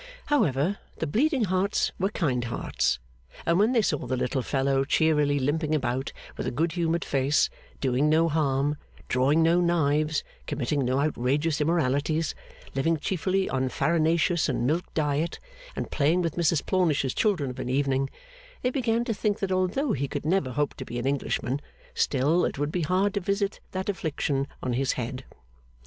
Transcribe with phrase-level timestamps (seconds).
[0.33, 2.97] However, the Bleeding Hearts were kind hearts;
[3.45, 7.51] and when they saw the little fellow cheerily limping about with a good humoured face,
[7.79, 8.77] doing no harm,
[9.09, 12.33] drawing no knives, committing no outrageous immoralities,
[12.73, 15.37] living chiefly on farinaceous and milk diet,
[15.75, 18.09] and playing with Mrs Plornish's children of an evening,
[18.63, 21.61] they began to think that although he could never hope to be an Englishman,
[21.93, 25.25] still it would be hard to visit that affliction on his head.